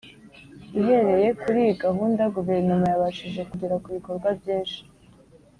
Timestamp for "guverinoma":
2.35-2.85